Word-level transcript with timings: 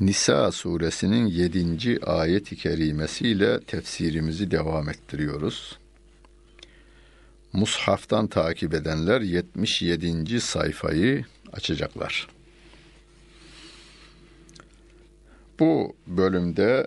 Nisa 0.00 0.52
suresinin 0.52 1.26
7. 1.26 2.00
ayet-i 2.06 2.56
kerimesiyle 2.56 3.60
tefsirimizi 3.60 4.50
devam 4.50 4.88
ettiriyoruz. 4.88 5.78
Mushaftan 7.52 8.26
takip 8.26 8.74
edenler 8.74 9.20
77. 9.20 10.40
sayfayı 10.40 11.24
açacaklar. 11.52 12.28
Bu 15.58 15.96
bölümde 16.06 16.86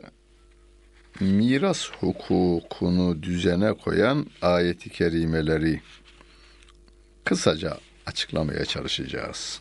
miras 1.19 1.91
hukukunu 1.91 3.23
düzene 3.23 3.73
koyan 3.73 4.27
ayeti 4.41 4.89
kerimeleri 4.89 5.81
kısaca 7.23 7.77
açıklamaya 8.05 8.65
çalışacağız. 8.65 9.59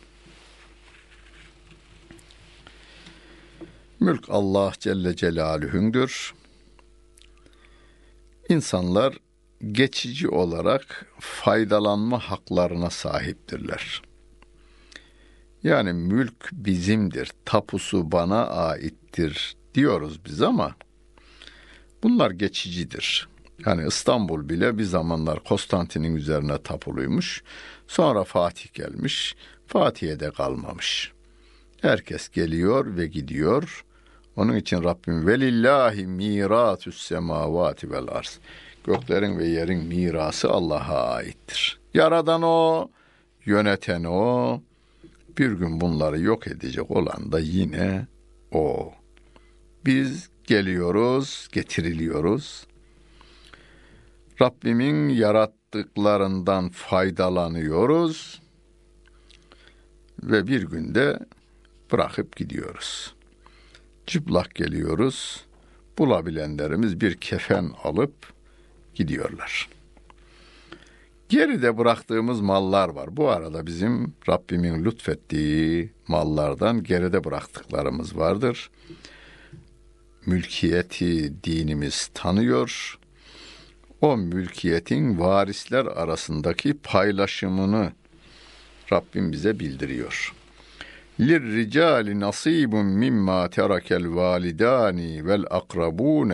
Mülk 4.03 4.29
Allah 4.29 4.73
Celle 4.79 5.15
Celaluhu'ndur. 5.15 6.33
İnsanlar 8.49 9.17
geçici 9.71 10.29
olarak 10.29 11.05
faydalanma 11.19 12.19
haklarına 12.19 12.89
sahiptirler. 12.89 14.01
Yani 15.63 15.93
mülk 15.93 16.49
bizimdir, 16.51 17.31
tapusu 17.45 18.11
bana 18.11 18.47
aittir 18.47 19.55
diyoruz 19.73 20.25
biz 20.25 20.41
ama 20.41 20.75
bunlar 22.03 22.31
geçicidir. 22.31 23.27
Yani 23.65 23.87
İstanbul 23.87 24.49
bile 24.49 24.77
bir 24.77 24.83
zamanlar 24.83 25.43
Konstantin'in 25.43 26.15
üzerine 26.15 26.61
tapuluymuş. 26.63 27.43
Sonra 27.87 28.23
Fatih 28.23 28.73
gelmiş, 28.73 29.35
Fatih'e 29.67 30.19
de 30.19 30.31
kalmamış. 30.31 31.11
Herkes 31.81 32.29
geliyor 32.29 32.97
ve 32.97 33.07
gidiyor. 33.07 33.85
Onun 34.35 34.55
için 34.55 34.83
Rabbim 34.83 35.27
velillahi 35.27 36.07
miratü's 36.07 37.01
semavati 37.01 37.91
vel 37.91 38.07
arz. 38.07 38.39
Göklerin 38.83 39.39
ve 39.39 39.45
yerin 39.45 39.85
mirası 39.85 40.49
Allah'a 40.49 41.13
aittir. 41.13 41.79
Yaradan 41.93 42.41
o, 42.41 42.89
yöneten 43.45 44.03
o. 44.03 44.61
Bir 45.37 45.51
gün 45.51 45.81
bunları 45.81 46.19
yok 46.19 46.47
edecek 46.47 46.91
olan 46.91 47.31
da 47.31 47.39
yine 47.39 48.07
o. 48.51 48.93
Biz 49.85 50.29
geliyoruz, 50.43 51.47
getiriliyoruz. 51.51 52.67
Rabbimin 54.41 55.09
yarattıklarından 55.09 56.69
faydalanıyoruz 56.69 58.41
ve 60.23 60.47
bir 60.47 60.61
günde 60.61 61.19
bırakıp 61.91 62.35
gidiyoruz 62.35 63.13
çıplak 64.07 64.55
geliyoruz. 64.55 65.45
Bulabilenlerimiz 65.97 67.01
bir 67.01 67.15
kefen 67.15 67.71
alıp 67.83 68.13
gidiyorlar. 68.95 69.69
Geride 71.29 71.77
bıraktığımız 71.77 72.41
mallar 72.41 72.89
var. 72.89 73.17
Bu 73.17 73.29
arada 73.29 73.65
bizim 73.65 74.13
Rabbimin 74.29 74.85
lütfettiği 74.85 75.91
mallardan 76.07 76.83
geride 76.83 77.23
bıraktıklarımız 77.23 78.17
vardır. 78.17 78.69
Mülkiyeti 80.25 81.43
dinimiz 81.43 82.09
tanıyor. 82.13 82.99
O 84.01 84.17
mülkiyetin 84.17 85.19
varisler 85.19 85.85
arasındaki 85.85 86.73
paylaşımını 86.73 87.91
Rabbim 88.91 89.31
bize 89.31 89.59
bildiriyor. 89.59 90.33
لِلْرِجَالِ 91.18 92.18
نَصِيبٌ 92.18 92.74
مِمَّا 92.74 93.46
تَرَكَ 93.46 93.92
الْوَالِدَانِ 93.92 94.98
وَالْأَقْرَبُونَ 95.26 96.32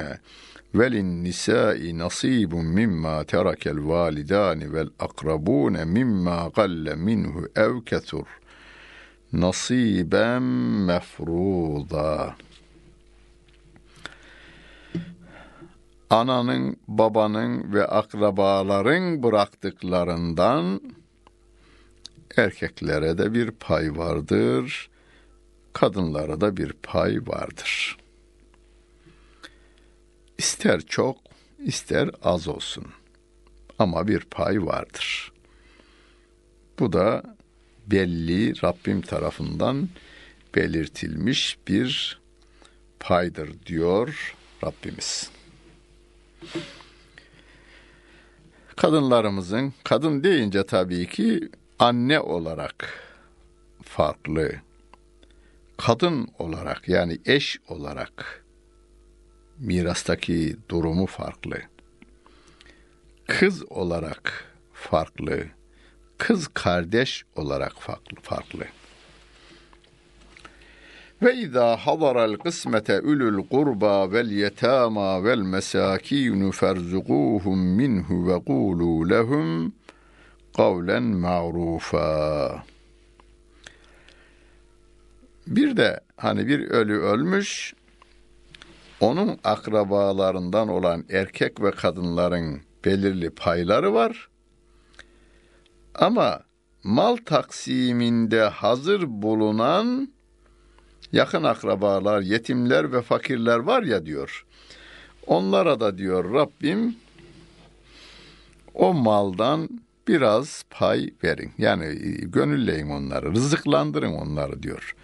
وَلِلنِّسَاءِ 0.75 1.92
نَصِيبٌ 1.92 2.54
مِمَّا 2.54 3.22
تَرَكَ 3.22 3.69
الْوَالِدَانِ 3.69 4.60
وَالْأَقْرَبُونَ 4.75 5.87
مِمَّا 5.87 6.48
قَلَّ 6.48 6.97
مِنْهُ 6.97 7.34
اَوْ 7.56 7.81
كَثُرْ 7.91 8.26
نَصِيبًا 9.34 10.38
مَفْرُوضًا 10.88 12.34
Ananın, 16.10 16.76
babanın 16.88 17.72
ve 17.75 17.87
akrabaların 17.87 19.22
bıraktıklarından 19.22 20.81
erkeklere 22.38 23.17
de 23.17 23.34
bir 23.34 23.51
pay 23.51 23.97
vardır, 23.97 24.90
kadınlara 25.73 26.41
da 26.41 26.57
bir 26.57 26.73
pay 26.73 27.19
vardır. 27.28 27.97
İster 30.38 30.81
çok, 30.81 31.17
ister 31.59 32.09
az 32.23 32.47
olsun. 32.47 32.85
Ama 33.79 34.07
bir 34.07 34.19
pay 34.19 34.66
vardır. 34.66 35.31
Bu 36.79 36.94
da 36.94 37.35
belli 37.88 38.63
Rabbim 38.63 39.01
tarafından 39.01 39.90
belirtilmiş 40.56 41.57
bir 41.67 42.19
paydır 43.00 43.50
diyor 43.66 44.35
Rabbimiz. 44.63 45.31
Kadınlarımızın, 48.75 49.73
kadın 49.84 50.23
deyince 50.23 50.66
tabii 50.66 51.07
ki 51.07 51.50
anne 51.79 52.19
olarak 52.19 52.94
farklı, 53.84 54.51
kadın 55.78 56.28
olarak 56.40 56.90
yani 56.90 57.17
eş 57.25 57.59
olarak 57.67 58.45
mirastaki 59.59 60.57
durumu 60.69 61.06
farklı. 61.06 61.57
Kız 63.28 63.72
olarak 63.72 64.53
farklı, 64.73 65.45
kız 66.17 66.47
kardeş 66.47 67.25
olarak 67.35 67.73
farklı. 67.73 68.17
farklı. 68.22 68.66
Ve 71.22 71.35
izâ 71.35 71.78
hadaral 71.78 72.35
kısmete 72.35 73.01
ulul 73.01 73.47
kurba 73.47 74.11
vel 74.11 74.31
yetâmâ 74.31 75.23
vel 75.23 75.40
mesâkînu 75.40 76.51
ferzugûhum 76.51 77.59
minhu 77.59 78.28
ve 78.28 78.34
kûlû 78.34 79.09
lehum 79.09 79.78
kavlen 80.59 81.03
ma'rufa. 81.03 82.64
Bir 85.47 85.78
de 85.78 86.00
hani 86.18 86.47
bir 86.47 86.70
ölü 86.70 87.00
ölmüş, 87.00 87.74
onun 89.00 89.40
akrabalarından 89.44 90.68
olan 90.68 91.06
erkek 91.09 91.62
ve 91.62 91.72
kadınların 91.72 92.62
belirli 92.86 93.30
payları 93.30 93.94
var. 93.94 94.30
Ama 95.96 96.44
mal 96.84 97.18
taksiminde 97.26 98.41
hazır 98.41 99.03
bulunan 99.08 100.14
yakın 101.12 101.44
akrabalar, 101.44 102.22
yetimler 102.22 102.94
ve 102.94 103.02
fakirler 103.02 103.59
var 103.59 103.84
ya 103.84 104.05
diyor. 104.05 104.46
Onlara 105.28 105.79
da 105.79 105.97
diyor 105.97 106.34
Rabbim 106.34 106.96
o 108.73 108.94
maldan 108.94 109.70
biraz 110.09 110.64
pay 110.70 111.09
verin. 111.23 111.52
Yani 111.58 111.85
e, 111.85 112.26
gönülleyin 112.26 112.90
onları, 112.90 113.32
rızıklandırın 113.32 114.14
onları 114.14 114.64
diyor. 114.64 114.96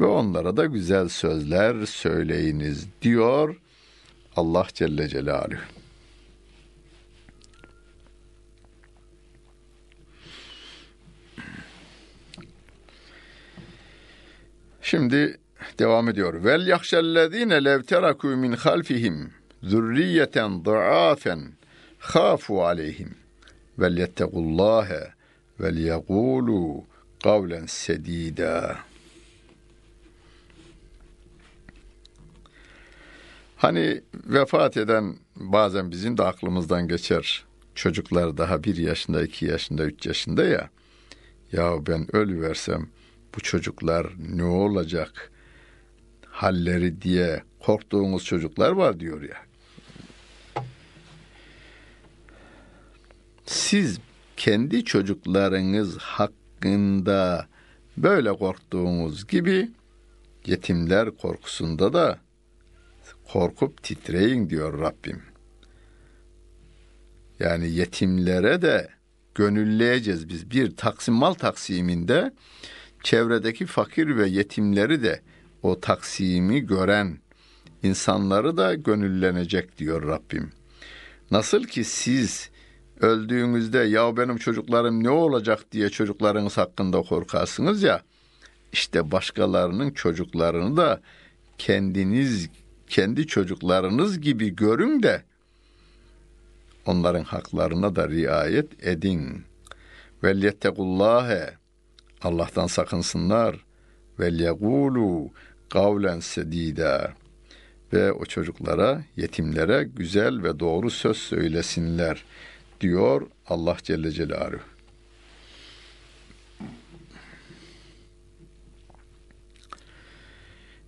Ve 0.00 0.04
onlara 0.04 0.56
da 0.56 0.64
güzel 0.64 1.08
sözler 1.08 1.86
söyleyiniz 1.86 2.86
diyor 3.02 3.56
Allah 4.36 4.66
Celle 4.74 5.08
Celaluhu. 5.08 5.60
Şimdi 14.82 15.38
devam 15.78 16.08
ediyor. 16.08 16.44
Vel 16.44 16.66
yahşellezine 16.66 17.64
lev 17.64 17.82
teraku 17.82 18.28
min 18.28 18.52
halfihim 18.52 19.32
zürriyeten 19.62 20.64
da'afen 20.64 21.40
khafu 21.98 22.64
aleyhim 22.64 23.25
velyettekullâhe 23.78 25.12
velyegûlû 25.60 26.84
kavlen 27.22 27.66
sedîdâ. 27.66 28.76
Hani 33.56 34.02
vefat 34.14 34.76
eden 34.76 35.16
bazen 35.36 35.90
bizim 35.90 36.18
de 36.18 36.22
aklımızdan 36.22 36.88
geçer. 36.88 37.44
Çocuklar 37.74 38.36
daha 38.36 38.64
bir 38.64 38.76
yaşında, 38.76 39.22
iki 39.22 39.46
yaşında, 39.46 39.84
üç 39.84 40.06
yaşında 40.06 40.44
ya. 40.44 40.70
Ya 41.52 41.86
ben 41.86 42.16
ölüversem 42.16 42.88
bu 43.36 43.40
çocuklar 43.40 44.06
ne 44.18 44.44
olacak 44.44 45.32
halleri 46.26 47.02
diye 47.02 47.42
korktuğumuz 47.60 48.24
çocuklar 48.24 48.70
var 48.70 49.00
diyor 49.00 49.22
ya. 49.22 49.45
Siz 53.76 53.98
kendi 54.36 54.84
çocuklarınız 54.84 55.98
hakkında 55.98 57.46
böyle 57.96 58.32
korktuğunuz 58.32 59.26
gibi 59.26 59.70
yetimler 60.46 61.10
korkusunda 61.10 61.92
da 61.92 62.18
korkup 63.32 63.82
titreyin 63.82 64.50
diyor 64.50 64.80
Rabbim. 64.80 65.22
Yani 67.38 67.70
yetimlere 67.70 68.62
de 68.62 68.88
gönülleyeceğiz 69.34 70.28
biz. 70.28 70.50
Bir 70.50 70.76
taksim 70.76 71.14
mal 71.14 71.34
taksiminde 71.34 72.32
çevredeki 73.02 73.66
fakir 73.66 74.16
ve 74.16 74.28
yetimleri 74.28 75.02
de 75.02 75.20
o 75.62 75.80
taksimi 75.80 76.60
gören 76.60 77.18
insanları 77.82 78.56
da 78.56 78.74
gönüllenecek 78.74 79.78
diyor 79.78 80.08
Rabbim. 80.08 80.52
Nasıl 81.30 81.64
ki 81.64 81.84
siz 81.84 82.50
öldüğünüzde 83.00 83.78
ya 83.78 84.16
benim 84.16 84.36
çocuklarım 84.36 85.04
ne 85.04 85.10
olacak 85.10 85.72
diye 85.72 85.88
çocuklarınız 85.88 86.58
hakkında 86.58 87.02
korkarsınız 87.02 87.82
ya 87.82 88.02
işte 88.72 89.10
başkalarının 89.10 89.90
çocuklarını 89.90 90.76
da 90.76 91.00
kendiniz 91.58 92.48
kendi 92.88 93.26
çocuklarınız 93.26 94.20
gibi 94.20 94.56
görün 94.56 95.02
de 95.02 95.22
onların 96.86 97.24
haklarına 97.24 97.96
da 97.96 98.08
riayet 98.08 98.86
edin. 98.86 99.44
Vel 100.24 100.42
yettegullâhe 100.42 101.54
Allah'tan 102.22 102.66
sakınsınlar. 102.66 103.66
Vel 104.20 104.40
yegulu 104.40 105.30
kavlen 105.68 106.20
sedîdâ 106.20 107.12
ve 107.92 108.12
o 108.12 108.24
çocuklara, 108.24 109.04
yetimlere 109.16 109.84
güzel 109.96 110.42
ve 110.42 110.60
doğru 110.60 110.90
söz 110.90 111.16
söylesinler 111.16 112.24
diyor 112.80 113.26
Allah 113.46 113.76
Celle 113.82 114.10
Celaluhu. 114.10 114.60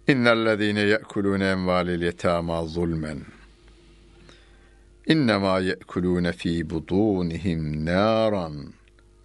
İnnellezîne 0.08 0.80
ye'kulûne 0.80 1.44
envâlil 1.44 2.02
yetâmâ 2.02 2.66
zulmen. 2.66 3.20
İnnemâ 5.06 5.60
ye'kulûne 5.60 6.32
fî 6.32 6.70
budûnihim 6.70 7.84
nâran 7.86 8.72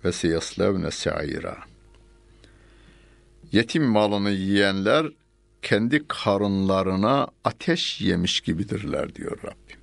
ve 0.06 0.12
seyaslevne 0.12 0.92
sa'ira. 0.92 1.57
Yetim 3.51 3.83
malını 3.83 4.31
yiyenler 4.31 5.06
kendi 5.62 6.07
karınlarına 6.07 7.27
ateş 7.44 8.01
yemiş 8.01 8.42
gibidirler 8.42 9.15
diyor 9.15 9.38
Rabbim. 9.44 9.82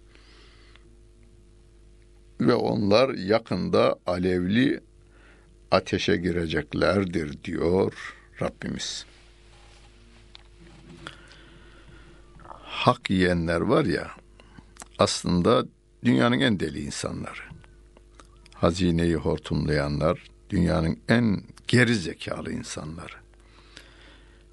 Ve 2.40 2.54
onlar 2.54 3.08
yakında 3.14 3.96
alevli 4.06 4.80
ateşe 5.70 6.16
gireceklerdir 6.16 7.44
diyor 7.44 8.14
Rabbimiz. 8.42 9.06
Hak 12.64 13.10
yiyenler 13.10 13.60
var 13.60 13.84
ya 13.84 14.10
aslında 14.98 15.64
dünyanın 16.04 16.40
en 16.40 16.60
deli 16.60 16.80
insanları. 16.80 17.40
Hazineyi 18.54 19.14
hortumlayanlar 19.14 20.26
dünyanın 20.50 20.98
en 21.08 21.42
geri 21.68 21.94
zekalı 21.94 22.52
insanları. 22.52 23.14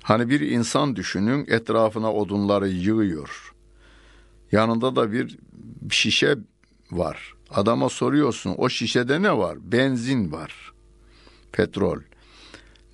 Hani 0.04 0.30
bir 0.30 0.42
insan 0.42 0.96
düşünün 0.96 1.46
etrafına 1.48 2.14
odunları 2.14 2.68
yığıyor. 2.68 3.54
Yanında 4.52 4.96
da 4.96 5.12
bir 5.12 5.38
şişe 5.90 6.36
var. 6.92 7.37
Adama 7.50 7.90
soruyorsun 7.90 8.56
o 8.58 8.70
şişede 8.70 9.22
ne 9.22 9.38
var? 9.38 9.58
Benzin 9.72 10.32
var. 10.32 10.74
Petrol. 11.52 12.00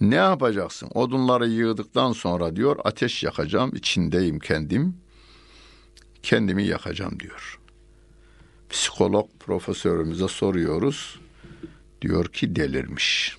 Ne 0.01 0.15
yapacaksın? 0.15 0.89
Odunları 0.93 1.47
yığdıktan 1.47 2.11
sonra 2.11 2.55
diyor 2.55 2.79
ateş 2.83 3.23
yakacağım 3.23 3.75
içindeyim 3.75 4.39
kendim. 4.39 4.97
Kendimi 6.23 6.63
yakacağım 6.63 7.19
diyor. 7.19 7.59
Psikolog 8.69 9.29
profesörümüze 9.39 10.27
soruyoruz. 10.27 11.19
Diyor 12.01 12.25
ki 12.25 12.55
delirmiş. 12.55 13.37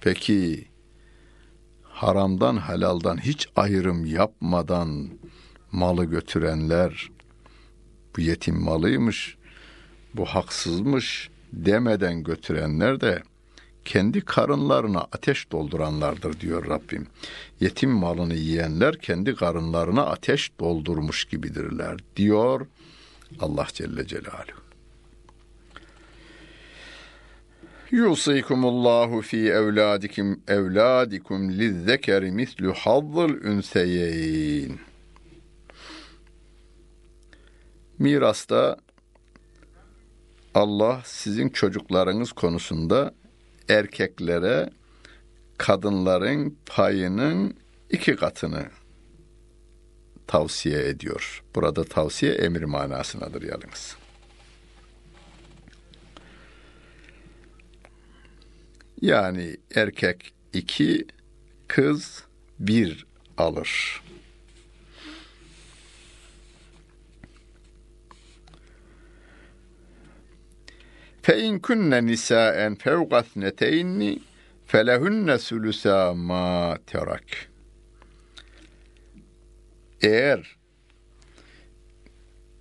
Peki 0.00 0.68
haramdan 1.82 2.68
helaldan 2.68 3.18
hiç 3.24 3.48
ayrım 3.56 4.04
yapmadan 4.04 5.08
malı 5.72 6.04
götürenler 6.04 7.10
bu 8.16 8.20
yetim 8.20 8.60
malıymış, 8.60 9.36
bu 10.14 10.24
haksızmış 10.24 11.30
demeden 11.52 12.22
götürenler 12.22 13.00
de 13.00 13.22
kendi 13.84 14.20
karınlarına 14.20 15.00
ateş 15.00 15.52
dolduranlardır 15.52 16.40
diyor 16.40 16.68
Rabbim. 16.68 17.06
Yetim 17.60 17.90
malını 17.90 18.34
yiyenler 18.34 18.98
kendi 18.98 19.34
karınlarına 19.34 20.06
ateş 20.06 20.52
doldurmuş 20.60 21.24
gibidirler 21.24 21.96
diyor 22.16 22.66
Allah 23.40 23.66
Celle 23.72 24.06
Celaluhu. 24.06 24.62
Yusikumullahu 27.90 29.20
fi 29.20 29.36
evladikum 29.36 30.40
evladikum 30.48 31.52
lizzekeri 31.52 32.30
mislu 32.30 32.72
hazzıl 32.72 33.34
ünseyeyn. 33.44 34.78
Mirasta 37.98 38.76
Allah 40.54 41.02
sizin 41.04 41.48
çocuklarınız 41.48 42.32
konusunda 42.32 43.14
erkeklere 43.68 44.70
kadınların 45.58 46.58
payının 46.66 47.56
iki 47.90 48.16
katını 48.16 48.66
tavsiye 50.26 50.88
ediyor. 50.88 51.44
Burada 51.54 51.84
tavsiye 51.84 52.32
emir 52.32 52.62
manasınadır 52.62 53.42
yalnız. 53.42 53.96
Yani 59.00 59.56
erkek 59.74 60.34
iki, 60.52 61.06
kız 61.68 62.24
bir 62.58 63.06
alır. 63.38 64.02
Fe 71.22 71.40
in 71.40 71.58
kunne 71.58 72.06
nisaen 72.06 72.74
fevqathneteyni 72.74 74.18
felehunne 74.66 75.38
sulusa 75.38 76.14
ma 76.14 76.78
terak. 76.86 77.48
Eğer 80.02 80.56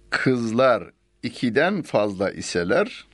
kızlar 0.09 0.91
ikiden 1.23 1.81
fazla 1.81 2.31
iseler 2.31 3.11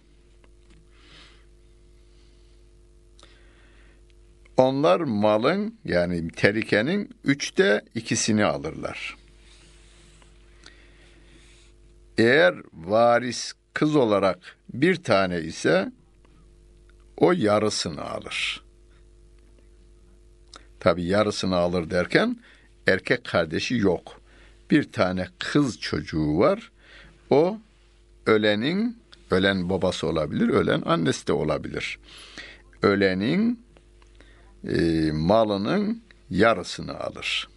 Onlar 4.57 4.99
malın 4.99 5.79
yani 5.85 6.27
terikenin 6.27 7.09
üçte 7.23 7.81
ikisini 7.95 8.45
alırlar. 8.45 9.17
Eğer 12.17 12.55
varis 12.73 13.53
kız 13.77 13.95
olarak 13.95 14.39
bir 14.73 14.95
tane 14.95 15.41
ise 15.41 15.91
o 17.17 17.31
yarısını 17.31 18.01
alır. 18.01 18.63
Tabi 20.79 21.03
yarısını 21.03 21.55
alır 21.55 21.89
derken 21.89 22.37
erkek 22.87 23.25
kardeşi 23.25 23.75
yok. 23.75 24.21
Bir 24.71 24.91
tane 24.91 25.27
kız 25.39 25.79
çocuğu 25.79 26.39
var. 26.39 26.71
O 27.29 27.57
ölenin, 28.25 28.97
ölen 29.31 29.69
babası 29.69 30.07
olabilir, 30.07 30.49
ölen 30.49 30.81
annesi 30.85 31.27
de 31.27 31.33
olabilir. 31.33 31.99
Ölenin 32.81 33.65
e, 34.67 35.11
malının 35.11 36.03
yarısını 36.29 36.99
alır. 36.99 37.47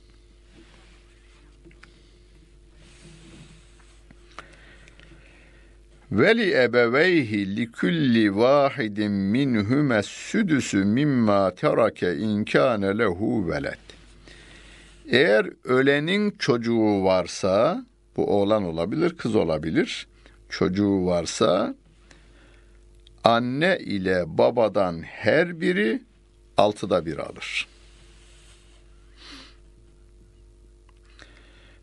Veli 6.12 6.54
ebeveyhi 6.54 7.56
li 7.56 7.72
kulli 7.72 8.36
vahidin 8.36 9.12
minhume 9.12 10.04
südüsü 10.04 10.86
mimma 10.86 11.56
terake 11.56 12.18
inkâne 12.18 12.98
lehu 12.98 13.50
veled. 13.50 13.78
Eğer 15.08 15.50
ölenin 15.64 16.32
çocuğu 16.32 17.04
varsa, 17.04 17.86
bu 18.18 18.26
oğlan 18.26 18.64
olabilir, 18.64 19.18
kız 19.18 19.36
olabilir, 19.36 20.08
çocuğu 20.50 21.06
varsa, 21.06 21.76
anne 23.24 23.78
ile 23.80 24.24
babadan 24.28 25.02
her 25.02 25.62
biri 25.62 26.02
altıda 26.58 27.06
bir 27.06 27.18
alır. 27.18 27.68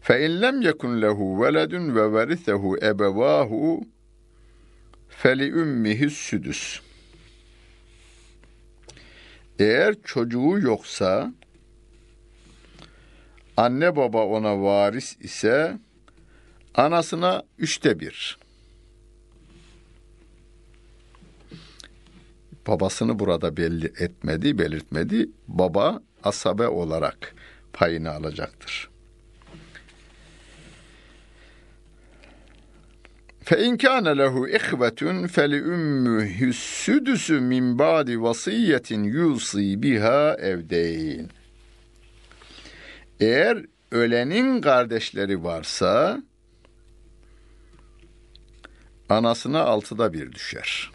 فَاِنْ 0.06 0.32
لَمْ 0.44 0.56
يَكُنْ 0.68 0.92
لَهُ 1.04 1.18
وَلَدٌ 1.40 1.72
وَوَرِثَهُ 1.96 2.62
اَبَوَاهُ 2.90 3.50
Feli 5.17 5.49
ümmihis 5.49 6.13
südüs. 6.13 6.79
Eğer 9.59 9.95
çocuğu 10.03 10.59
yoksa 10.59 11.33
anne 13.57 13.95
baba 13.95 14.25
ona 14.25 14.61
varis 14.61 15.17
ise 15.19 15.77
anasına 16.75 17.43
üçte 17.57 17.99
bir. 17.99 18.37
Babasını 22.67 23.19
burada 23.19 23.57
belli 23.57 23.85
etmedi, 23.85 24.57
belirtmedi. 24.57 25.29
Baba 25.47 26.01
asabe 26.23 26.67
olarak 26.67 27.35
payını 27.73 28.11
alacaktır. 28.11 28.89
Fe 33.47 33.65
in 33.65 33.77
kana 33.77 34.09
lehu 34.09 34.47
ihvetun 34.47 35.27
feli 35.27 35.63
ummuhu 35.63 36.53
südüsü 36.53 37.39
min 37.39 37.79
ba'di 37.79 38.21
vasiyetin 38.21 39.03
yusi 39.03 39.81
biha 39.81 40.35
evdeyn. 40.39 41.29
Eğer 43.19 43.65
ölenin 43.91 44.61
kardeşleri 44.61 45.43
varsa 45.43 46.23
anasına 49.09 49.61
altıda 49.61 50.13
bir 50.13 50.31
düşer. 50.31 50.91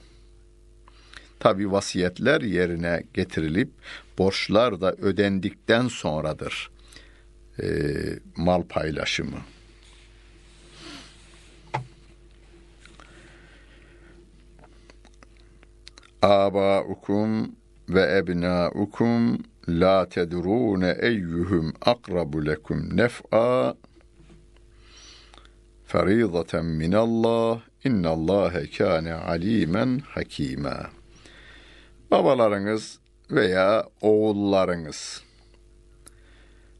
Tabi 1.40 1.72
vasiyetler 1.72 2.40
yerine 2.40 3.02
getirilip 3.14 3.70
borçlar 4.18 4.80
da 4.80 4.92
ödendikten 4.92 5.88
sonradır 5.88 6.70
e, 7.62 7.66
mal 8.36 8.62
paylaşımı. 8.62 9.38
Abaukum 16.22 17.56
ve 17.88 18.18
ebnaukum 18.18 19.38
la 19.68 20.08
tedrune 20.08 20.96
eyyuhum 21.00 21.72
akrabu 21.80 22.46
lekum 22.46 22.96
nef'a 22.96 23.74
ferizaten 25.84 26.64
minallah 26.64 27.60
innallâhe 27.84 28.70
kâne 28.70 29.14
alîmen 29.14 29.98
hakîmâ. 29.98 30.90
Babalarınız 32.10 32.98
veya 33.30 33.88
oğullarınız 34.00 35.22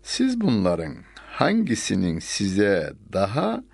siz 0.02 0.40
bunların 0.40 0.94
hangisinin 1.16 2.18
size 2.18 2.92
daha 3.12 3.64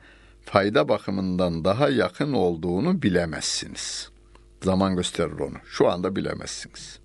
fayda 0.43 0.89
bakımından 0.89 1.65
daha 1.65 1.89
yakın 1.89 2.33
olduğunu 2.33 3.03
bilemezsiniz.'' 3.03 4.18
Zaman 4.63 4.97
gösterir 4.97 5.39
onu. 5.39 5.57
Şu 5.65 5.89
anda 5.89 6.17
bilemezsiniz. 6.17 6.99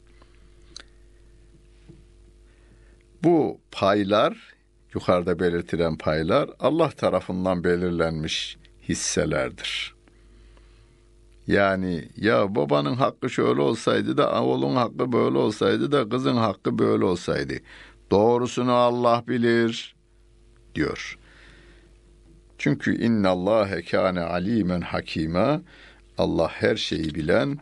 Bu 3.24 3.62
paylar, 3.72 4.54
yukarıda 4.94 5.40
belirtilen 5.40 5.98
paylar 5.98 6.50
Allah 6.60 6.90
tarafından 6.90 7.64
belirlenmiş 7.64 8.58
hisselerdir. 8.90 9.94
Yani 11.48 12.10
ya 12.18 12.56
babanın 12.56 12.96
hakkı 12.96 13.30
şöyle 13.30 13.62
olsaydı 13.62 14.18
da 14.18 14.44
oğlun 14.44 14.76
hakkı 14.76 15.12
böyle 15.12 15.38
olsaydı 15.38 15.92
da 15.92 16.10
kızın 16.10 16.36
hakkı 16.36 16.80
böyle 16.80 17.06
olsaydı. 17.06 17.54
Doğrusunu 18.12 18.72
Allah 18.72 19.24
bilir 19.28 19.96
diyor. 20.76 21.20
Çünkü 22.58 23.04
innallâhe 23.04 23.82
kâne 23.82 24.22
alîmen 24.22 24.82
hakîmâ 24.82 25.62
Allah 26.18 26.48
her 26.48 26.76
şeyi 26.76 27.16
bilen, 27.16 27.60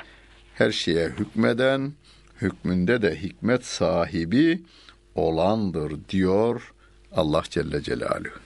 her 0.56 0.72
şeye 0.72 1.10
hükmeden, 1.10 1.94
hükmünde 2.42 3.02
de 3.02 3.22
hikmet 3.22 3.66
sahibi 3.66 4.62
olandır 5.16 5.94
diyor 6.10 6.74
Allah 7.12 7.44
Celle 7.50 7.84
Celaluhu. 7.84 8.40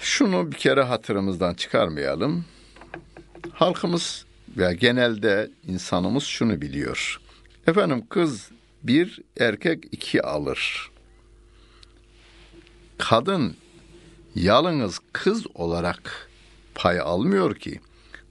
Şunu 0.00 0.52
bir 0.52 0.56
kere 0.56 0.82
hatırımızdan 0.82 1.54
çıkarmayalım. 1.54 2.44
Halkımız 3.52 4.24
ve 4.56 4.74
genelde 4.74 5.50
insanımız 5.68 6.24
şunu 6.24 6.60
biliyor. 6.60 7.20
Efendim 7.66 8.06
kız 8.08 8.50
bir, 8.82 9.20
erkek 9.40 9.84
iki 9.92 10.22
alır. 10.22 10.90
Kadın 12.98 13.56
yalnız 14.34 14.98
kız 15.12 15.46
olarak 15.54 16.30
pay 16.74 17.00
almıyor 17.00 17.54
ki. 17.54 17.80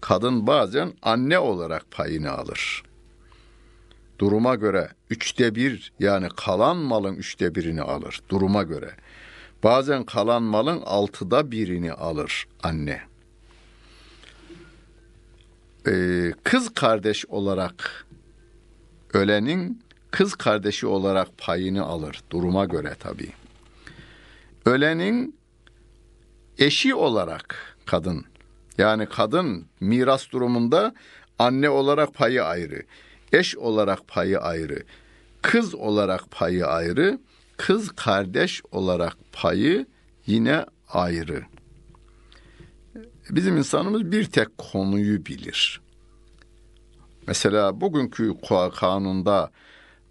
Kadın 0.01 0.47
bazen 0.47 0.93
anne 1.01 1.39
olarak 1.39 1.91
payını 1.91 2.31
alır. 2.31 2.83
Duruma 4.19 4.55
göre 4.55 4.89
üçte 5.09 5.55
bir 5.55 5.93
yani 5.99 6.27
kalan 6.37 6.77
malın 6.77 7.15
üçte 7.15 7.55
birini 7.55 7.81
alır 7.81 8.21
duruma 8.29 8.63
göre. 8.63 8.91
Bazen 9.63 10.03
kalan 10.03 10.43
malın 10.43 10.81
altıda 10.81 11.51
birini 11.51 11.93
alır 11.93 12.47
anne. 12.63 13.01
Ee, 15.87 16.31
kız 16.43 16.73
kardeş 16.73 17.25
olarak 17.25 18.05
ölenin 19.13 19.81
kız 20.11 20.35
kardeşi 20.35 20.87
olarak 20.87 21.37
payını 21.37 21.83
alır 21.83 22.21
duruma 22.29 22.65
göre 22.65 22.95
tabi. 22.99 23.29
Ölenin 24.65 25.35
eşi 26.57 26.95
olarak 26.95 27.77
kadın 27.85 28.25
yani 28.77 29.05
kadın 29.05 29.65
miras 29.79 30.31
durumunda 30.31 30.93
anne 31.39 31.69
olarak 31.69 32.13
payı 32.13 32.43
ayrı, 32.43 32.81
eş 33.31 33.57
olarak 33.57 34.07
payı 34.07 34.39
ayrı, 34.39 34.83
kız 35.41 35.75
olarak 35.75 36.31
payı 36.31 36.67
ayrı, 36.67 37.19
kız 37.57 37.91
kardeş 37.91 38.61
olarak 38.71 39.17
payı 39.31 39.85
yine 40.25 40.65
ayrı. 40.89 41.43
Bizim 43.29 43.57
insanımız 43.57 44.11
bir 44.11 44.25
tek 44.25 44.57
konuyu 44.57 45.25
bilir. 45.25 45.81
Mesela 47.27 47.81
bugünkü 47.81 48.33
kanunda 48.75 49.51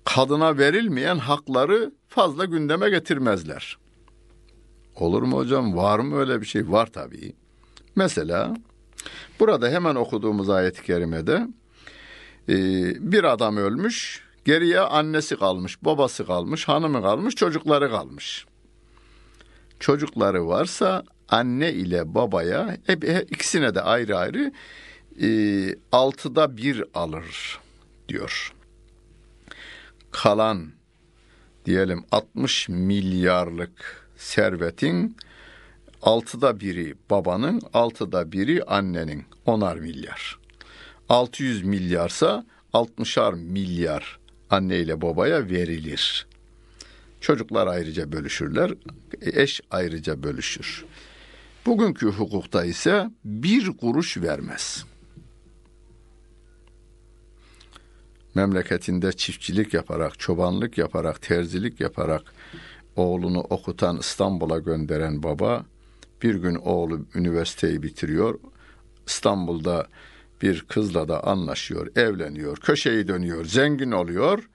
kadına 0.05 0.59
verilmeyen 0.59 1.19
hakları 1.19 1.93
fazla 2.09 2.45
gündeme 2.45 2.91
getirmezler. 2.91 3.79
Olur 4.97 5.23
mu 5.23 5.37
hocam? 5.37 5.77
Var 5.77 5.99
mı 5.99 6.17
öyle 6.17 6.41
bir 6.41 6.47
şey? 6.47 6.71
Var 6.71 6.87
tabii. 6.93 7.40
Mesela 8.01 8.55
burada 9.41 9.69
hemen 9.69 9.95
okuduğumuz 9.95 10.51
ayet-i 10.51 10.83
kerimede 10.83 11.49
e, 12.49 12.55
bir 13.13 13.25
adam 13.25 13.57
ölmüş, 13.57 14.23
geriye 14.45 14.81
annesi 14.81 15.37
kalmış, 15.37 15.85
babası 15.85 16.27
kalmış, 16.27 16.69
hanımı 16.69 17.03
kalmış, 17.03 17.35
çocukları 17.35 17.91
kalmış. 17.91 18.47
Çocukları 19.81 20.49
varsa 20.49 21.05
anne 21.29 21.73
ile 21.73 22.15
babaya 22.15 22.77
hep, 22.87 23.09
hep 23.09 23.33
ikisine 23.33 23.75
de 23.75 23.83
ayrı 23.83 24.19
ayrı 24.19 24.53
e, 25.23 25.29
altıda 25.93 26.57
bir 26.57 26.85
alır 26.95 27.59
diyor. 28.09 28.53
Kalan 30.11 30.73
diyelim 31.65 32.05
60 32.13 32.69
milyarlık 32.69 34.07
servetin 34.17 35.17
altıda 36.03 36.61
biri 36.61 36.95
babanın, 37.11 37.63
altıda 37.73 38.33
biri 38.33 38.65
annenin. 38.65 39.25
Onar 39.47 39.77
milyar. 39.77 40.39
600 41.09 41.65
milyarsa 41.65 42.47
60'ar 42.73 43.35
milyar 43.35 44.19
anne 44.51 44.79
ile 44.79 45.03
babaya 45.03 45.51
verilir. 45.51 46.27
Çocuklar 47.21 47.67
ayrıca 47.67 48.13
bölüşürler, 48.13 48.75
eş 49.21 49.61
ayrıca 49.71 50.23
bölüşür. 50.23 50.85
Bugünkü 51.67 52.07
hukukta 52.07 52.65
ise 52.65 53.11
bir 53.25 53.77
kuruş 53.77 54.17
vermez. 54.17 54.85
Memleketinde 58.35 59.13
çiftçilik 59.13 59.75
yaparak, 59.75 60.19
çobanlık 60.19 60.79
yaparak, 60.79 61.23
terzilik 61.23 61.81
yaparak 61.81 62.35
oğlunu 62.97 63.41
okutan 63.41 63.99
İstanbul'a 63.99 64.59
gönderen 64.59 65.23
baba 65.23 65.65
bir 66.23 66.35
gün 66.35 66.55
oğlu 66.55 67.07
üniversiteyi 67.15 67.83
bitiriyor. 67.83 68.39
İstanbul'da 69.07 69.87
bir 70.43 70.61
kızla 70.61 71.09
da 71.09 71.25
anlaşıyor, 71.25 71.97
evleniyor, 71.97 72.57
köşeyi 72.57 73.09
dönüyor, 73.09 73.45
zengin 73.45 73.91
oluyor. 73.91 74.49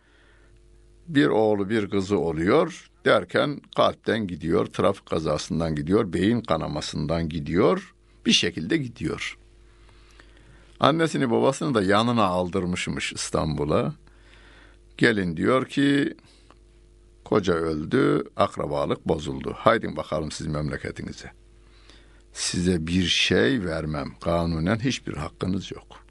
bir 1.07 1.27
oğlu 1.27 1.69
bir 1.69 1.89
kızı 1.89 2.19
oluyor 2.19 2.89
derken 3.05 3.61
kalpten 3.75 4.27
gidiyor, 4.27 4.65
trafik 4.65 5.05
kazasından 5.05 5.75
gidiyor, 5.75 6.13
beyin 6.13 6.41
kanamasından 6.41 7.29
gidiyor, 7.29 7.93
bir 8.25 8.31
şekilde 8.31 8.77
gidiyor. 8.77 9.37
Annesini 10.79 11.31
babasını 11.31 11.73
da 11.73 11.81
yanına 11.81 12.23
aldırmışmış 12.23 13.13
İstanbul'a. 13.13 13.93
Gelin 14.97 15.37
diyor 15.37 15.65
ki 15.65 16.17
koca 17.25 17.53
öldü, 17.53 18.23
akrabalık 18.35 19.07
bozuldu. 19.07 19.53
Haydin 19.57 19.97
bakalım 19.97 20.31
siz 20.31 20.47
memleketinize. 20.47 21.44
Size 22.35 22.87
bir 22.87 23.05
şey 23.05 23.65
vermem. 23.65 24.13
Kanunen 24.21 24.79
hiçbir 24.79 25.13
hakkınız 25.13 25.71
yok.'' 25.71 26.05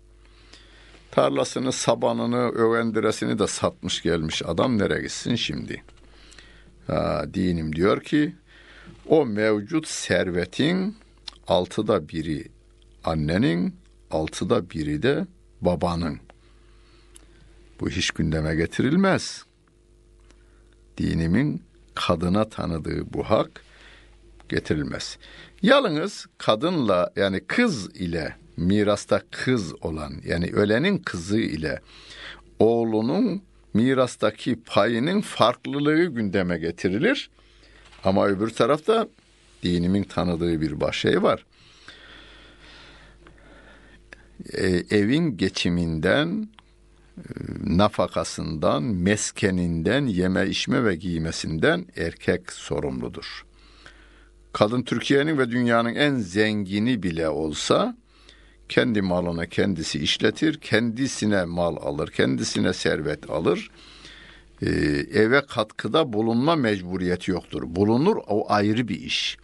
Tarlasını, 1.14 1.72
sabanını, 1.72 2.50
övendiresini 2.50 3.38
de 3.38 3.46
satmış 3.46 4.02
gelmiş 4.02 4.42
adam 4.46 4.78
nereye 4.78 5.00
gitsin 5.02 5.34
şimdi? 5.34 5.82
Ha, 6.86 7.24
dinim 7.34 7.76
diyor 7.76 8.02
ki 8.02 8.34
o 9.08 9.26
mevcut 9.26 9.88
servetin 9.88 10.96
altıda 11.46 12.08
biri 12.08 12.48
annenin, 13.04 13.76
altıda 14.10 14.70
biri 14.70 15.02
de 15.02 15.26
babanın. 15.60 16.20
Bu 17.80 17.90
hiç 17.90 18.10
gündeme 18.10 18.54
getirilmez. 18.54 19.44
Dinimin 20.98 21.62
kadına 21.94 22.48
tanıdığı 22.48 23.12
bu 23.12 23.22
hak 23.22 23.64
getirilmez. 24.48 25.18
Yalnız 25.62 26.26
kadınla 26.38 27.12
yani 27.16 27.40
kız 27.40 27.96
ile 27.96 28.36
mirasta 28.56 29.22
kız 29.30 29.74
olan 29.80 30.12
yani 30.24 30.50
ölenin 30.52 30.98
kızı 30.98 31.38
ile 31.38 31.80
oğlunun 32.58 33.42
mirastaki 33.74 34.60
payının 34.66 35.20
farklılığı 35.20 36.04
gündeme 36.04 36.58
getirilir. 36.58 37.30
Ama 38.04 38.26
öbür 38.26 38.50
tarafta 38.50 39.08
dinimin 39.62 40.02
tanıdığı 40.02 40.60
bir 40.60 40.80
başşey 40.80 41.22
var. 41.22 41.46
E, 44.52 44.66
evin 44.90 45.36
geçiminden, 45.36 46.48
e, 47.18 47.22
nafakasından, 47.64 48.82
meskeninden, 48.82 50.06
yeme 50.06 50.46
içme 50.46 50.84
ve 50.84 50.96
giymesinden 50.96 51.86
erkek 51.96 52.52
sorumludur. 52.52 53.44
Kadın 54.54 54.82
Türkiye'nin 54.82 55.38
ve 55.38 55.50
dünyanın 55.50 55.94
en 55.94 56.14
zengini 56.14 57.02
bile 57.02 57.28
olsa 57.28 57.96
kendi 58.68 59.02
malını 59.02 59.48
kendisi 59.48 59.98
işletir, 59.98 60.60
kendisine 60.60 61.44
mal 61.44 61.76
alır, 61.76 62.10
kendisine 62.10 62.72
servet 62.72 63.30
alır. 63.30 63.70
Ee, 64.62 64.66
eve 65.14 65.40
katkıda 65.46 66.12
bulunma 66.12 66.56
mecburiyeti 66.56 67.30
yoktur. 67.30 67.62
Bulunur 67.66 68.16
o 68.26 68.52
ayrı 68.52 68.88
bir 68.88 69.00
iş. 69.00 69.36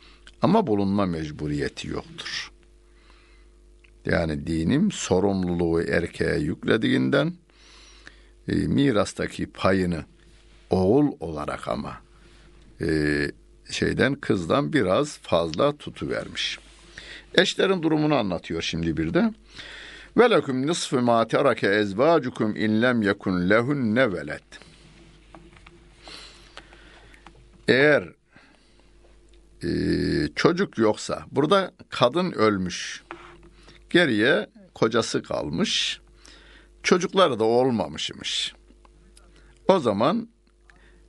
Ama 0.42 0.66
bulunma 0.66 1.06
mecburiyeti 1.06 1.88
yoktur. 1.88 2.52
Yani 4.06 4.46
dinim 4.46 4.92
sorumluluğu 4.92 5.82
erkeğe 5.82 6.38
yüklediğinden 6.38 7.32
e, 8.48 8.54
mirastaki 8.54 9.46
payını 9.46 10.04
oğul 10.70 11.12
olarak 11.20 11.68
ama 11.68 11.96
e, 12.80 12.86
şeyden 13.70 14.14
kızdan 14.14 14.72
biraz 14.72 15.18
fazla 15.18 15.76
tutuvermiş. 15.76 16.58
Eşlerin 17.34 17.82
durumunu 17.82 18.14
anlatıyor 18.14 18.62
şimdi 18.62 18.96
bir 18.96 19.14
de. 19.14 19.32
Ve 20.16 20.30
lekum 20.30 20.66
nisfu 20.66 21.00
ma 21.00 21.28
terake 21.28 21.68
ezvacukum 21.68 22.56
in 22.56 22.82
lem 22.82 23.02
yekun 23.02 23.50
lehunne 23.50 24.12
veled. 24.12 24.42
Eğer 27.68 28.04
e, 29.62 29.68
çocuk 30.36 30.78
yoksa, 30.78 31.24
burada 31.30 31.72
kadın 31.88 32.32
ölmüş, 32.32 33.02
geriye 33.90 34.50
kocası 34.74 35.22
kalmış, 35.22 36.00
çocukları 36.82 37.38
da 37.38 37.44
olmamışmış. 37.44 38.54
O 39.68 39.78
zaman 39.78 40.28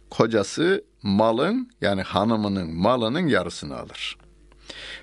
kocası 0.10 0.84
malın 1.04 1.70
yani 1.82 2.02
hanımının 2.02 2.76
malının 2.76 3.28
yarısını 3.28 3.78
alır. 3.78 4.18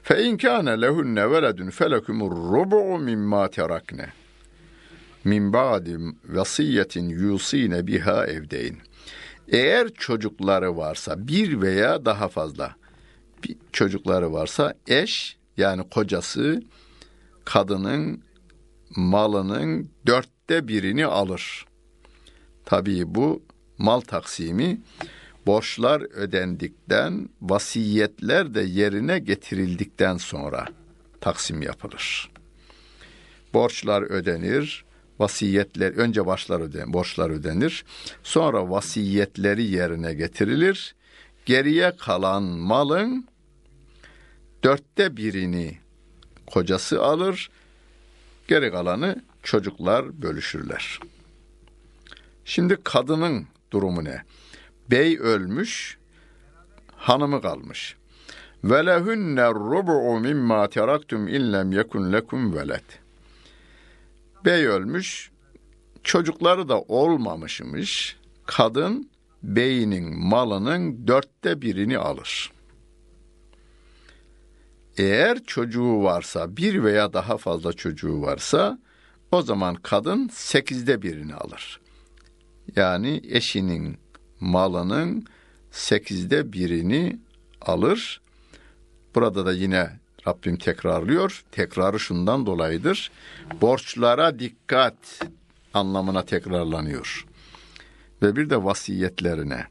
Fe 0.02 0.24
in 0.24 0.36
kana 0.36 0.70
lehunne 0.70 1.30
veledun 1.30 1.70
felekumur 1.70 2.30
rubu'u 2.30 2.98
mimma 2.98 3.50
terakne. 3.50 4.12
Min 5.24 5.52
ba'di 5.52 5.98
vasiyetin 6.28 7.08
yusine 7.08 7.86
biha 7.86 8.26
evdeyn. 8.26 8.76
Eğer 9.48 9.88
çocukları 9.88 10.76
varsa 10.76 11.28
bir 11.28 11.60
veya 11.60 12.04
daha 12.04 12.28
fazla 12.28 12.76
bir 13.44 13.56
çocukları 13.72 14.32
varsa 14.32 14.74
eş 14.86 15.36
yani 15.56 15.88
kocası 15.90 16.62
kadının 17.44 18.22
malının 18.96 19.90
dörtte 20.06 20.68
birini 20.68 21.06
alır. 21.06 21.66
Tabii 22.64 23.14
bu 23.14 23.42
mal 23.78 24.00
taksimi 24.00 24.80
borçlar 25.48 26.00
ödendikten, 26.00 27.28
vasiyetler 27.42 28.54
de 28.54 28.60
yerine 28.60 29.18
getirildikten 29.18 30.16
sonra 30.16 30.66
taksim 31.20 31.62
yapılır. 31.62 32.30
Borçlar 33.54 34.02
ödenir, 34.02 34.84
vasiyetler 35.18 35.92
önce 35.92 36.26
başlar 36.26 36.60
öden, 36.60 36.92
borçlar 36.92 37.30
ödenir. 37.30 37.84
Sonra 38.22 38.70
vasiyetleri 38.70 39.62
yerine 39.62 40.14
getirilir. 40.14 40.94
Geriye 41.46 41.96
kalan 41.96 42.42
malın 42.42 43.28
dörtte 44.64 45.16
birini 45.16 45.78
kocası 46.46 47.02
alır. 47.02 47.50
Geri 48.48 48.70
kalanı 48.70 49.24
çocuklar 49.42 50.22
bölüşürler. 50.22 51.00
Şimdi 52.44 52.76
kadının 52.84 53.46
durumu 53.72 54.04
ne? 54.04 54.22
Bey 54.90 55.18
ölmüş, 55.18 55.98
hanımı 56.96 57.42
kalmış. 57.42 57.96
Ve 58.64 58.86
lehunne 58.86 59.48
rubu'u 59.48 60.20
mimma 60.20 60.68
teraktum 60.68 61.28
illem 61.28 61.72
yekun 61.72 62.12
lekum 62.12 62.54
veled. 62.54 62.84
Bey 64.44 64.66
ölmüş, 64.66 65.30
çocukları 66.02 66.68
da 66.68 66.80
olmamışmış. 66.80 68.16
Kadın 68.46 69.10
beyinin 69.42 70.18
malının 70.18 71.06
dörtte 71.06 71.62
birini 71.62 71.98
alır. 71.98 72.52
Eğer 74.98 75.44
çocuğu 75.44 76.02
varsa, 76.02 76.56
bir 76.56 76.82
veya 76.82 77.12
daha 77.12 77.36
fazla 77.36 77.72
çocuğu 77.72 78.22
varsa, 78.22 78.78
o 79.32 79.42
zaman 79.42 79.74
kadın 79.74 80.28
sekizde 80.28 81.02
birini 81.02 81.34
alır. 81.34 81.80
Yani 82.76 83.20
eşinin 83.28 83.98
malının 84.40 85.24
sekizde 85.70 86.52
birini 86.52 87.18
alır. 87.60 88.20
Burada 89.14 89.46
da 89.46 89.52
yine 89.52 89.90
Rabbim 90.26 90.56
tekrarlıyor. 90.56 91.44
Tekrarı 91.52 92.00
şundan 92.00 92.46
dolayıdır. 92.46 93.10
Borçlara 93.60 94.38
dikkat 94.38 94.96
anlamına 95.74 96.24
tekrarlanıyor. 96.24 97.26
Ve 98.22 98.36
bir 98.36 98.50
de 98.50 98.64
vasiyetlerine. 98.64 99.64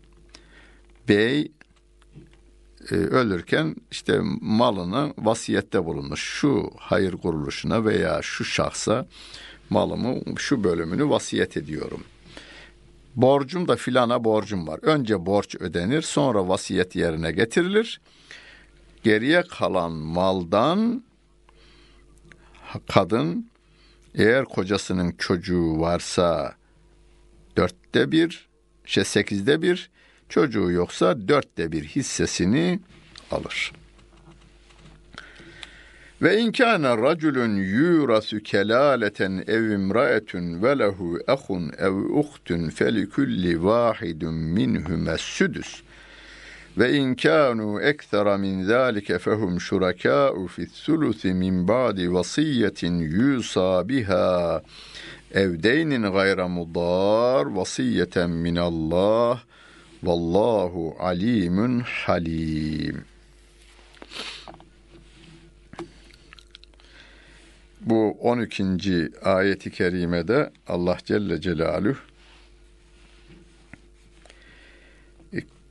Bey 1.09 1.51
e, 2.91 2.95
ölürken 2.95 3.75
işte 3.91 4.19
malını 4.41 5.13
vasiyette 5.17 5.85
bulunmuş. 5.85 6.23
Şu 6.23 6.71
hayır 6.77 7.11
kuruluşuna 7.11 7.85
veya 7.85 8.19
şu 8.21 8.45
şahsa 8.45 9.07
malımı 9.69 10.37
şu 10.37 10.63
bölümünü 10.63 11.09
vasiyet 11.09 11.57
ediyorum.'' 11.57 12.16
Borcum 13.17 13.67
da 13.67 13.75
filana 13.75 14.23
borcum 14.23 14.67
var. 14.67 14.79
Önce 14.81 15.25
borç 15.25 15.55
ödenir, 15.55 16.01
sonra 16.01 16.47
vasiyet 16.47 16.95
yerine 16.95 17.31
getirilir. 17.31 18.01
Geriye 19.03 19.43
kalan 19.43 19.91
maldan 19.91 21.03
kadın 22.89 23.49
eğer 24.15 24.45
kocasının 24.45 25.11
çocuğu 25.11 25.79
varsa 25.79 26.55
dörtte 27.57 28.11
bir, 28.11 28.47
şey 28.85 29.03
sekizde 29.03 29.61
bir, 29.61 29.89
çocuğu 30.29 30.71
yoksa 30.71 31.27
dörtte 31.27 31.71
bir 31.71 31.83
hissesini 31.83 32.79
alır.'' 33.31 33.86
Ve 36.21 36.39
in 36.41 36.51
kana 36.51 36.97
raculun 36.97 37.55
yurasu 37.57 38.43
kelaleten 38.43 39.43
ev 39.47 39.69
imraetun 39.71 40.63
ve 40.63 40.79
lehu 40.79 41.19
ehun 41.27 41.71
ev 41.77 41.93
uhtun 41.93 42.69
felikulli 42.69 43.63
vahidun 43.63 44.33
minhuma 44.33 45.17
sudus. 45.17 45.81
Ve 46.77 46.93
in 46.93 47.15
kanu 47.15 47.81
ekthara 47.81 48.37
min 48.37 48.63
zalike 48.63 49.19
fehum 49.19 49.59
şurakâ'u 49.59 50.47
fi's 50.47 50.71
sulusi 50.71 51.33
min 51.33 51.67
ba'di 51.67 52.13
vasiyetin 52.13 52.97
yusa 52.99 53.89
biha 53.89 54.61
evdeynin 55.33 56.11
gayra 56.11 56.47
mudar 56.47 57.45
vasiyeten 57.55 58.29
minallah 58.29 59.39
vallahu 60.03 60.95
alimun 60.99 61.79
halim. 61.79 63.16
Bu 67.89 68.17
12. 68.19 69.09
ayeti 69.23 69.71
kerimede 69.71 70.51
Allah 70.67 70.97
Celle 71.05 71.41
Celaluhu 71.41 71.97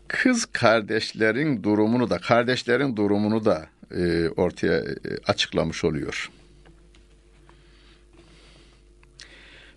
kız 0.09 0.45
kardeşlerin 0.45 1.63
durumunu 1.63 2.11
da 2.11 2.19
kardeşlerin 2.19 2.97
durumunu 2.97 3.45
da 3.45 3.67
e, 3.95 4.29
ortaya 4.29 4.79
e, 4.79 4.97
açıklamış 5.27 5.85
oluyor. 5.85 6.31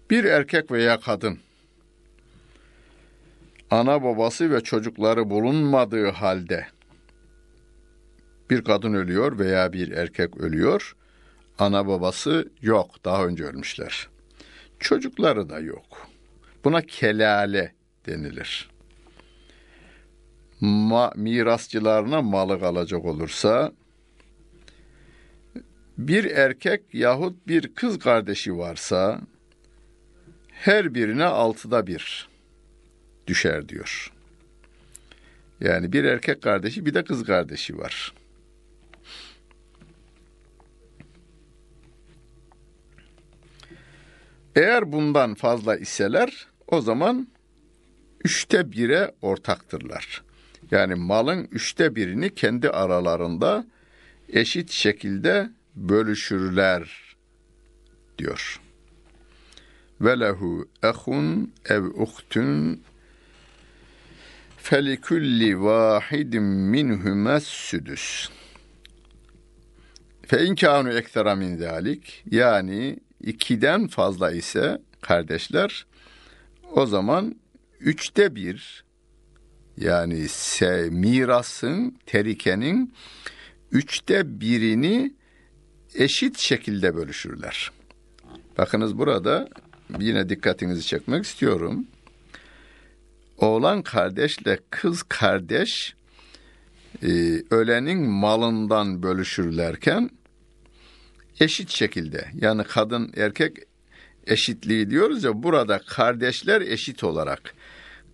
Bir 0.09 0.23
erkek 0.23 0.71
veya 0.71 0.99
kadın 0.99 1.39
ana 3.71 4.03
babası 4.03 4.51
ve 4.51 4.61
çocukları 4.61 5.29
bulunmadığı 5.29 6.09
halde 6.09 6.67
bir 8.49 8.63
kadın 8.63 8.93
ölüyor 8.93 9.39
veya 9.39 9.73
bir 9.73 9.91
erkek 9.91 10.37
ölüyor. 10.37 10.95
Ana 11.59 11.87
babası 11.87 12.51
yok, 12.61 13.05
daha 13.05 13.25
önce 13.25 13.43
ölmüşler. 13.43 14.09
Çocukları 14.79 15.49
da 15.49 15.59
yok. 15.59 16.07
Buna 16.63 16.81
kelale 16.81 17.73
denilir. 18.05 18.69
Ma, 20.61 21.11
mirasçılarına 21.15 22.21
malı 22.21 22.59
kalacak 22.59 23.05
olursa 23.05 23.71
bir 25.97 26.25
erkek 26.25 26.81
yahut 26.93 27.47
bir 27.47 27.75
kız 27.75 27.99
kardeşi 27.99 28.57
varsa 28.57 29.21
her 30.51 30.93
birine 30.93 31.25
altıda 31.25 31.87
bir 31.87 32.29
düşer 33.27 33.69
diyor. 33.69 34.13
Yani 35.61 35.93
bir 35.93 36.03
erkek 36.03 36.41
kardeşi 36.41 36.85
bir 36.85 36.93
de 36.93 37.03
kız 37.03 37.23
kardeşi 37.23 37.77
var. 37.77 38.13
Eğer 44.55 44.91
bundan 44.91 45.33
fazla 45.33 45.77
iseler 45.77 46.47
o 46.67 46.81
zaman 46.81 47.27
üçte 48.23 48.71
bire 48.71 49.11
ortaktırlar. 49.21 50.23
Yani 50.71 50.95
malın 50.95 51.47
üçte 51.51 51.95
birini 51.95 52.35
kendi 52.35 52.69
aralarında 52.69 53.65
eşit 54.29 54.71
şekilde 54.71 55.49
bölüşürler 55.75 57.15
diyor. 58.17 58.61
Ve 60.01 60.19
lehu 60.19 60.67
ehun 60.83 61.53
ev 61.65 61.83
uhtun 61.83 62.81
felikulli 64.57 65.61
vahidin 65.61 66.43
minhumes 66.43 67.43
südüs. 67.43 68.29
Fe 70.27 70.45
in 70.45 70.55
kânu 70.55 70.93
ekstra 70.93 71.35
min 71.35 71.57
zalik 71.57 72.23
yani 72.31 72.99
ikiden 73.21 73.87
fazla 73.87 74.31
ise 74.31 74.81
kardeşler 75.01 75.85
o 76.71 76.85
zaman 76.85 77.35
üçte 77.79 78.35
bir 78.35 78.83
yani 79.77 80.27
se, 80.29 80.89
mirasın, 80.91 81.97
terikenin 82.05 82.93
üçte 83.71 84.41
birini 84.41 85.13
eşit 85.95 86.39
şekilde 86.39 86.95
bölüşürler. 86.95 87.71
Bakınız 88.57 88.97
burada 88.97 89.49
yine 89.99 90.29
dikkatinizi 90.29 90.85
çekmek 90.85 91.25
istiyorum. 91.25 91.87
Oğlan 93.37 93.81
kardeşle 93.81 94.59
kız 94.69 95.03
kardeş 95.03 95.95
e, 97.03 97.07
ölenin 97.51 98.09
malından 98.09 99.03
bölüşürlerken 99.03 100.09
eşit 101.39 101.69
şekilde 101.69 102.25
yani 102.41 102.63
kadın 102.63 103.13
erkek 103.17 103.57
eşitliği 104.27 104.89
diyoruz 104.89 105.23
ya 105.23 105.43
burada 105.43 105.79
kardeşler 105.79 106.61
eşit 106.61 107.03
olarak 107.03 107.53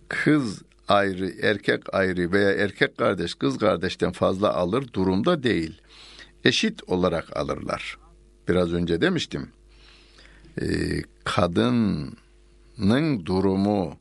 kız 0.08 0.62
ayrı 0.88 1.32
erkek 1.42 1.94
ayrı 1.94 2.32
veya 2.32 2.50
erkek 2.52 2.98
kardeş 2.98 3.34
kız 3.34 3.58
kardeşten 3.58 4.12
fazla 4.12 4.54
alır 4.54 4.92
durumda 4.92 5.42
değil. 5.42 5.80
Eşit 6.44 6.82
olarak 6.86 7.36
alırlar. 7.36 7.98
Biraz 8.48 8.72
önce 8.72 9.00
demiştim. 9.00 9.48
Ee, 10.60 10.66
kadının 11.24 12.16
durumu 13.26 13.96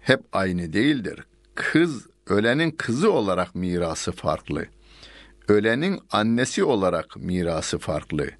hep 0.00 0.20
aynı 0.32 0.72
değildir. 0.72 1.20
Kız 1.54 2.06
ölenin 2.26 2.70
kızı 2.70 3.12
olarak 3.12 3.54
mirası 3.54 4.12
farklı. 4.12 4.66
Ölenin 5.48 6.00
annesi 6.10 6.64
olarak 6.64 7.16
mirası 7.16 7.78
farklı. 7.78 8.30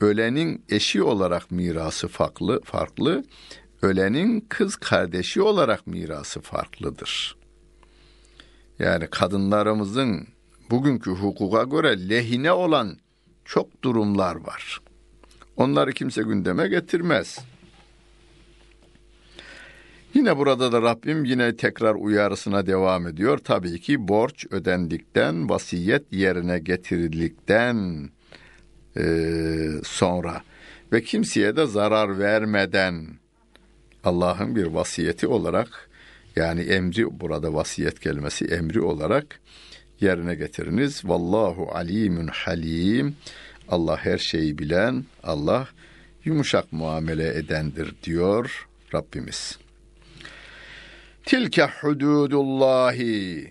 Ölenin 0.00 0.64
eşi 0.68 1.02
olarak 1.02 1.50
mirası 1.50 2.08
farklı, 2.08 2.60
farklı. 2.64 3.24
Ölenin 3.82 4.40
kız 4.40 4.76
kardeşi 4.76 5.42
olarak 5.42 5.86
mirası 5.86 6.40
farklıdır. 6.40 7.36
Yani 8.78 9.06
kadınlarımızın 9.10 10.28
bugünkü 10.70 11.10
hukuka 11.10 11.62
göre 11.62 12.08
lehine 12.08 12.52
olan 12.52 12.98
çok 13.44 13.84
durumlar 13.84 14.36
var. 14.36 14.80
Onları 15.56 15.92
kimse 15.92 16.22
gündeme 16.22 16.68
getirmez. 16.68 17.38
Yine 20.18 20.36
burada 20.36 20.72
da 20.72 20.82
Rabbim 20.82 21.24
yine 21.24 21.56
tekrar 21.56 21.94
uyarısına 21.94 22.66
devam 22.66 23.06
ediyor. 23.06 23.38
Tabii 23.38 23.80
ki 23.80 24.08
borç 24.08 24.46
ödendikten, 24.50 25.48
vasiyet 25.48 26.12
yerine 26.12 26.58
getirildikten 26.58 28.08
e, 28.96 29.04
sonra 29.84 30.42
ve 30.92 31.02
kimseye 31.02 31.56
de 31.56 31.66
zarar 31.66 32.18
vermeden 32.18 33.06
Allah'ın 34.04 34.56
bir 34.56 34.66
vasiyeti 34.66 35.26
olarak 35.26 35.90
yani 36.36 36.60
emri 36.60 37.20
burada 37.20 37.54
vasiyet 37.54 38.00
kelimesi 38.00 38.44
emri 38.44 38.80
olarak 38.80 39.40
yerine 40.00 40.34
getiriniz. 40.34 41.04
Vallahu 41.04 41.70
alimun 41.74 42.26
halim. 42.26 43.16
Allah 43.68 43.96
her 43.96 44.18
şeyi 44.18 44.58
bilen, 44.58 45.04
Allah 45.22 45.68
yumuşak 46.24 46.72
muamele 46.72 47.38
edendir 47.38 47.94
diyor 48.04 48.68
Rabbimiz. 48.94 49.58
Tilke 51.28 51.68
hududullahi. 51.80 53.48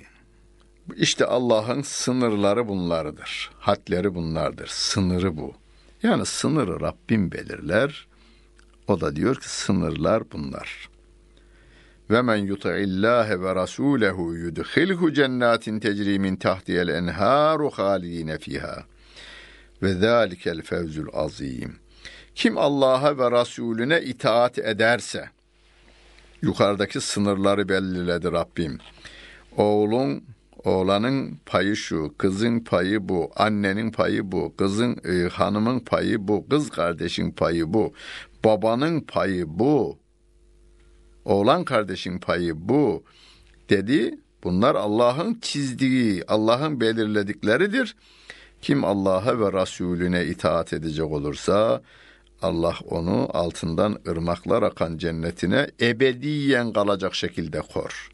İşte 0.96 1.26
Allah'ın 1.26 1.82
sınırları 1.82 2.68
bunlardır. 2.68 3.52
Hadleri 3.60 4.16
bunlardır. 4.16 4.68
Sınırı 4.68 5.38
bu. 5.38 5.54
Yani 6.04 6.26
sınırı 6.26 6.82
Rabbim 6.82 7.32
belirler. 7.32 8.08
O 8.88 9.02
da 9.02 9.16
diyor 9.16 9.36
ki 9.36 9.50
sınırlar 9.50 10.24
bunlar. 10.32 10.90
Ve 12.10 12.22
men 12.22 12.36
yuti'illâhe 12.36 13.42
ve 13.42 13.52
rasûlehu 13.52 14.38
yudkhilhu 14.38 15.13
cennetin 15.13 15.80
tecri 15.80 16.20
min 16.20 16.36
tahtiyel 16.36 16.88
enhâru 16.88 17.70
halidine 17.70 18.38
fiha. 18.38 18.84
Ve 19.82 19.94
zâlikel 19.94 20.62
fevzul 20.62 21.08
azîm. 21.13 21.76
Kim 22.36 22.58
Allah'a 22.58 23.18
ve 23.18 23.42
Resulüne 23.42 24.02
itaat 24.02 24.60
ederse, 24.60 25.30
yukarıdaki 26.41 27.02
sınırları 27.02 27.69
belirledi 27.69 28.32
Rabbim. 28.32 28.78
Oğlun, 29.58 30.23
oğlanın 30.63 31.38
payı 31.45 31.76
şu, 31.76 32.13
kızın 32.17 32.60
payı 32.60 33.10
bu, 33.10 33.32
annenin 33.36 33.91
payı 33.91 34.32
bu, 34.32 34.54
kızın 34.58 34.97
e, 35.06 35.30
hanımın 35.30 35.80
payı 35.80 36.28
bu, 36.28 36.50
kız 36.50 36.69
kardeşin 36.69 37.32
payı 37.32 37.73
bu, 37.73 37.93
babanın 38.45 39.02
payı 39.02 39.45
bu, 39.47 39.97
oğlan 41.26 41.63
kardeşin 41.63 42.19
payı 42.19 42.54
bu 42.56 43.04
dedi. 43.69 44.19
Bunlar 44.43 44.76
Allah'ın 44.76 45.39
çizdiği, 45.41 46.23
Allah'ın 46.28 46.82
belirledikleridir. 46.82 47.95
Kim 48.62 48.84
Allah'a 48.84 49.39
ve 49.39 49.62
Resulüne 49.62 50.26
itaat 50.26 50.73
edecek 50.73 51.06
olursa 51.06 51.82
Allah 52.41 52.76
onu 52.89 53.30
altından 53.34 54.00
ırmaklar 54.08 54.63
akan 54.63 54.97
cennetine 54.97 55.71
ebediyen 55.82 56.73
kalacak 56.73 57.15
şekilde 57.15 57.62
kor. 57.62 58.12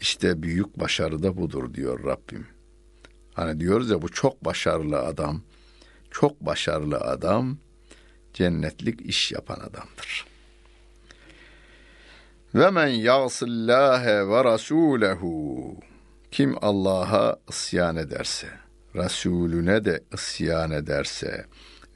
İşte 0.00 0.42
büyük 0.42 0.80
başarı 0.80 1.22
da 1.22 1.36
budur 1.36 1.74
diyor 1.74 2.04
Rabbim. 2.04 2.46
Hani 3.34 3.60
diyoruz 3.60 3.90
ya 3.90 4.02
bu 4.02 4.08
çok 4.08 4.44
başarılı 4.44 4.98
adam, 4.98 5.42
çok 6.10 6.40
başarılı 6.40 6.96
adam 6.96 7.58
cennetlik 8.34 9.00
iş 9.00 9.32
yapan 9.32 9.60
adamdır. 9.60 10.26
Ve 12.54 12.70
men 12.70 12.86
yasillâhe 12.86 14.28
ve 14.28 14.40
rasûlehu 14.40 15.74
kim 16.30 16.56
Allah'a 16.62 17.36
isyan 17.48 17.96
ederse, 17.96 18.48
Resulüne 18.96 19.84
de 19.84 20.04
isyan 20.14 20.70
ederse 20.70 21.44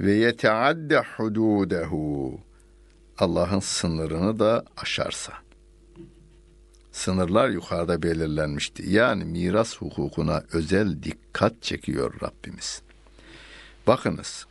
ve 0.00 0.12
yeteadde 0.12 1.02
hududehu 1.16 2.40
Allah'ın 3.18 3.60
sınırını 3.60 4.38
da 4.38 4.64
aşarsa. 4.76 5.32
Sınırlar 6.92 7.48
yukarıda 7.48 8.02
belirlenmişti. 8.02 8.90
Yani 8.90 9.24
miras 9.24 9.76
hukukuna 9.76 10.42
özel 10.52 11.02
dikkat 11.02 11.62
çekiyor 11.62 12.14
Rabbimiz. 12.22 12.82
Bakınız, 13.86 14.46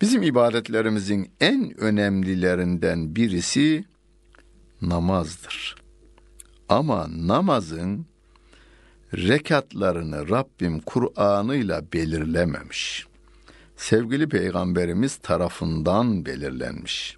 bizim 0.00 0.22
ibadetlerimizin 0.22 1.30
en 1.40 1.80
önemlilerinden 1.80 3.16
birisi 3.16 3.84
namazdır. 4.82 5.76
Ama 6.68 7.06
namazın 7.10 8.06
rekatlarını 9.14 10.28
Rabbim 10.28 10.80
Kur'an'ıyla 10.80 11.82
belirlememiş. 11.92 13.06
Sevgili 13.76 14.28
peygamberimiz 14.28 15.16
tarafından 15.16 16.26
belirlenmiş. 16.26 17.16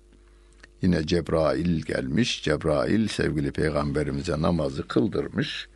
Yine 0.82 1.06
Cebrail 1.06 1.82
gelmiş. 1.82 2.42
Cebrail 2.42 3.08
sevgili 3.08 3.52
peygamberimize 3.52 4.42
namazı 4.42 4.88
kıldırmış. 4.88 5.68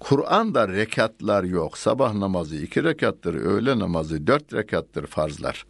Kur'an'da 0.00 0.68
rekatlar 0.68 1.44
yok. 1.44 1.78
Sabah 1.78 2.14
namazı 2.14 2.56
iki 2.56 2.84
rekattır, 2.84 3.34
öğle 3.34 3.78
namazı 3.78 4.26
dört 4.26 4.52
rekattır 4.52 5.06
farzlar. 5.06 5.66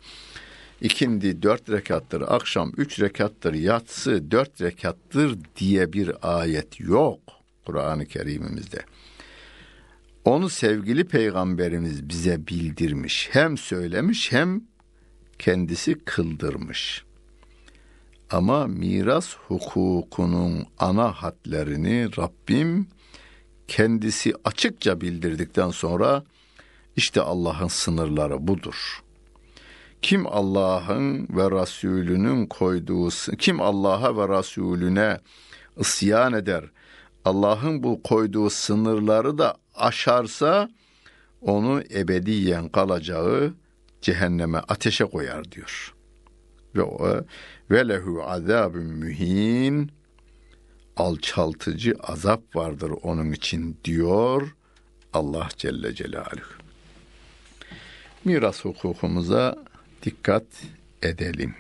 İkindi 0.81 1.43
dört 1.43 1.71
rekattır, 1.71 2.25
akşam 2.27 2.73
üç 2.77 3.01
rekattır, 3.01 3.55
yatsı 3.55 4.31
dört 4.31 4.61
rekattır 4.61 5.39
diye 5.57 5.93
bir 5.93 6.13
ayet 6.23 6.81
yok 6.81 7.21
Kur'an-ı 7.67 8.07
Kerim'imizde. 8.07 8.79
Onu 10.27 10.49
sevgili 10.49 11.05
peygamberimiz 11.05 12.09
bize 12.09 12.47
bildirmiş. 12.47 13.29
Hem 13.33 13.59
söylemiş 13.59 14.33
hem 14.33 14.61
kendisi 15.39 15.95
kıldırmış. 16.05 17.05
Ama 18.31 18.67
miras 18.67 19.35
hukukunun 19.37 20.67
ana 20.79 21.13
hatlerini 21.13 22.09
Rabbim 22.19 22.87
kendisi 23.69 24.33
açıkça 24.45 25.01
bildirdikten 25.01 25.71
sonra 25.71 26.25
işte 26.97 27.21
Allah'ın 27.21 27.69
sınırları 27.69 28.47
budur. 28.47 29.03
Kim 30.03 30.27
Allah'ın 30.27 31.29
ve 31.31 31.61
Resulünün 31.61 32.47
koyduğu, 32.47 33.09
kim 33.39 33.61
Allah'a 33.61 34.17
ve 34.17 34.39
Resulüne 34.39 35.21
isyan 35.77 36.33
eder, 36.33 36.65
Allah'ın 37.25 37.83
bu 37.83 38.03
koyduğu 38.03 38.51
sınırları 38.51 39.39
da 39.39 39.57
aşarsa 39.77 40.69
onu 41.41 41.83
ebediyen 41.95 42.69
kalacağı 42.69 43.55
cehenneme 44.01 44.59
ateşe 44.59 45.05
koyar 45.05 45.53
diyor. 45.53 45.95
Ve 46.75 46.83
o 46.83 47.25
ve 47.71 47.89
lehu 47.89 48.23
azabun 48.25 48.85
mühin 48.85 49.93
alçaltıcı 50.97 51.95
azap 52.03 52.57
vardır 52.57 52.93
onun 53.03 53.33
için 53.33 53.77
diyor 53.85 54.57
Allah 55.13 55.49
Celle 55.57 55.95
Celaluhu. 55.95 56.57
Miras 58.25 58.65
hukukumuza 58.65 59.57
dikkat 60.03 60.45
edelim. 61.03 61.55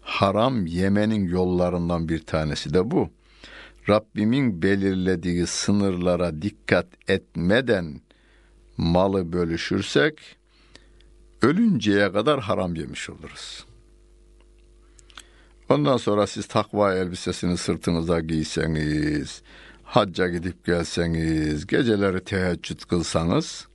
Haram 0.00 0.66
yemenin 0.66 1.28
yollarından 1.28 2.08
bir 2.08 2.18
tanesi 2.18 2.74
de 2.74 2.90
bu. 2.90 3.10
Rabbimin 3.88 4.62
belirlediği 4.62 5.46
sınırlara 5.46 6.42
dikkat 6.42 6.86
etmeden 7.08 8.00
malı 8.76 9.32
bölüşürsek 9.32 10.36
ölünceye 11.42 12.12
kadar 12.12 12.40
haram 12.40 12.74
yemiş 12.74 13.10
oluruz. 13.10 13.66
Ondan 15.68 15.96
sonra 15.96 16.26
siz 16.26 16.46
takva 16.46 16.94
elbisesini 16.94 17.56
sırtınıza 17.56 18.20
giyseniz, 18.20 19.42
hacca 19.84 20.28
gidip 20.28 20.64
gelseniz, 20.64 21.66
geceleri 21.66 22.24
teheccüd 22.24 22.80
kılsanız, 22.80 23.68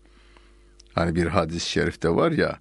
hani 0.95 1.15
bir 1.15 1.25
hadis-i 1.25 1.69
şerifte 1.69 2.09
var 2.09 2.31
ya, 2.31 2.59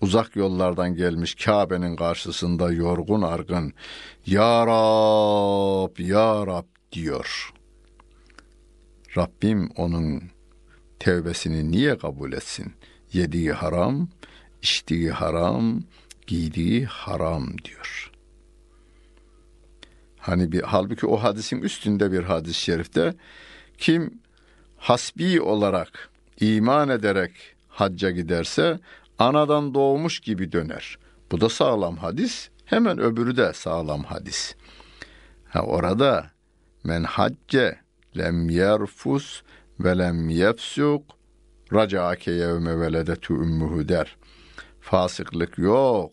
uzak 0.00 0.36
yollardan 0.36 0.94
gelmiş 0.94 1.34
Kabe'nin 1.34 1.96
karşısında 1.96 2.72
yorgun 2.72 3.22
argın, 3.22 3.72
Ya 4.26 4.66
Rab, 4.66 5.98
Ya 5.98 6.46
Rab 6.46 6.64
diyor. 6.92 7.52
Rabbim 9.16 9.70
onun 9.76 10.22
tevbesini 10.98 11.70
niye 11.70 11.98
kabul 11.98 12.32
etsin? 12.32 12.72
Yediği 13.12 13.52
haram, 13.52 14.08
içtiği 14.62 15.10
haram, 15.10 15.82
giydiği 16.26 16.86
haram 16.86 17.58
diyor. 17.64 18.10
Hani 20.18 20.52
bir 20.52 20.62
halbuki 20.62 21.06
o 21.06 21.16
hadisin 21.16 21.62
üstünde 21.62 22.12
bir 22.12 22.22
hadis-i 22.22 22.60
şerifte 22.60 23.14
kim 23.78 24.20
hasbi 24.76 25.40
olarak 25.40 26.10
iman 26.40 26.88
ederek 26.88 27.32
hacca 27.68 28.10
giderse 28.10 28.80
anadan 29.18 29.74
doğmuş 29.74 30.20
gibi 30.20 30.52
döner. 30.52 30.98
Bu 31.32 31.40
da 31.40 31.48
sağlam 31.48 31.96
hadis. 31.96 32.48
Hemen 32.64 32.98
öbürü 32.98 33.36
de 33.36 33.52
sağlam 33.52 34.04
hadis. 34.04 34.54
Ha 35.48 35.62
orada 35.62 36.30
men 36.84 37.04
hacce 37.04 37.78
lem 38.16 38.50
yerfus 38.50 39.42
ve 39.80 39.98
lem 39.98 40.28
yefsuk 40.28 41.02
racaake 41.72 42.30
yevme 42.30 42.80
veledetu 42.80 43.34
ümmühü 43.34 43.88
der. 43.88 44.16
Fasıklık 44.80 45.58
yok 45.58 46.12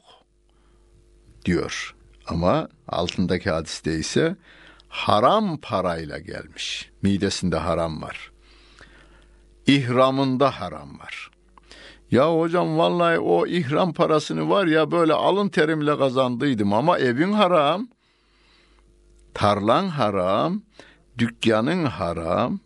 diyor. 1.46 1.96
Ama 2.28 2.70
altındaki 2.88 3.50
hadiste 3.50 3.96
ise 3.96 4.36
haram 4.88 5.58
parayla 5.58 6.20
gelmiş. 6.20 6.92
Midesinde 7.02 7.58
haram 7.58 8.02
var. 8.02 8.32
İhramında 9.68 10.52
haram 10.62 11.00
var. 11.00 11.32
Ya 12.12 12.40
hocam 12.40 12.78
vallahi 12.78 13.20
o 13.20 13.48
ihram 13.48 13.94
parasını 13.94 14.50
var 14.50 14.68
ya 14.68 14.92
böyle 14.92 15.14
alın 15.14 15.50
terimle 15.50 15.98
kazandıydım 15.98 16.74
ama 16.74 17.00
evin 17.00 17.34
haram, 17.34 17.88
tarlan 19.34 19.88
haram, 19.88 20.62
dükkanın 21.18 21.86
haram. 21.86 22.60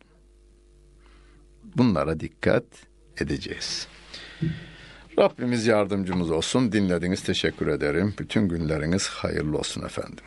Bunlara 1.78 2.19
dikkat 2.19 2.63
edeceğiz. 3.17 3.88
Rabbimiz 5.19 5.67
yardımcımız 5.67 6.32
olsun. 6.32 6.71
Dinlediğiniz 6.71 7.23
teşekkür 7.23 7.67
ederim. 7.67 8.13
Bütün 8.19 8.47
günleriniz 8.47 9.08
hayırlı 9.08 9.58
olsun 9.58 9.86
efendim. 9.86 10.26